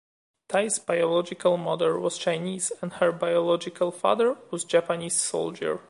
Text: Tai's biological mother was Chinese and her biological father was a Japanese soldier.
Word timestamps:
Tai's 0.49 0.79
biological 0.79 1.57
mother 1.57 1.99
was 1.99 2.17
Chinese 2.17 2.71
and 2.81 2.93
her 2.93 3.11
biological 3.11 3.91
father 3.91 4.35
was 4.49 4.63
a 4.63 4.67
Japanese 4.67 5.15
soldier. 5.21 5.79